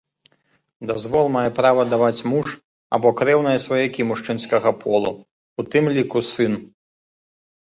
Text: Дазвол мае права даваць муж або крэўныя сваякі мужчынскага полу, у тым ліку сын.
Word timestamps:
Дазвол 0.91 1.27
мае 1.35 1.49
права 1.59 1.83
даваць 1.91 2.25
муж 2.31 2.47
або 2.99 3.07
крэўныя 3.19 3.59
сваякі 3.67 4.09
мужчынскага 4.13 4.69
полу, 4.83 5.11
у 5.61 5.67
тым 5.77 5.83
ліку 5.99 6.19
сын. 6.33 6.53